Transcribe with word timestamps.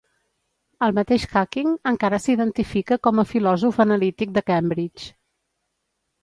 El 0.85 0.93
mateix 0.99 1.25
Hacking 1.41 1.75
encara 1.91 2.19
s'identifica 2.23 2.97
com 3.09 3.21
a 3.21 3.27
filòsof 3.33 3.79
analític 3.85 4.33
de 4.39 4.45
Cambridge. 4.49 5.13